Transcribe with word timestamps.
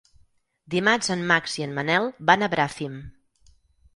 Dimarts 0.75 1.09
en 1.15 1.19
Max 1.33 1.57
i 1.59 1.65
en 1.67 1.75
Manel 1.79 2.09
van 2.31 2.45
a 2.47 2.51
Bràfim. 2.57 2.95